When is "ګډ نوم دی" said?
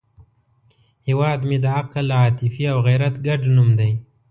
3.27-3.91